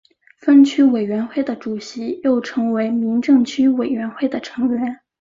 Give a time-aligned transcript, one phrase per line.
[0.39, 4.99] 分区委员会的主席又成为民政区委员会的成员。